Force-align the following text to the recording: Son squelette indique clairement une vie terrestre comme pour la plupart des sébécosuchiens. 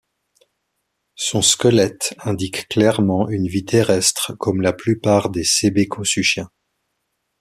Son 1.13 1.43
squelette 1.43 2.15
indique 2.23 2.67
clairement 2.69 3.29
une 3.29 3.45
vie 3.45 3.65
terrestre 3.65 4.33
comme 4.39 4.55
pour 4.57 4.63
la 4.63 4.73
plupart 4.73 5.29
des 5.29 5.43
sébécosuchiens. 5.43 6.49